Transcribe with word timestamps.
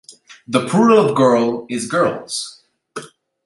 The 0.47 0.67
plural 0.67 0.97
of 1.07 1.15
girl 1.15 1.67
is 1.69 1.85
girls.’ 1.87 2.63